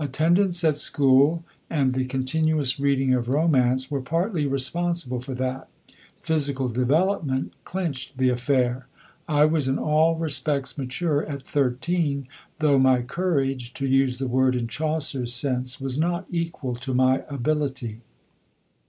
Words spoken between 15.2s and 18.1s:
sense) was not equal to my ability.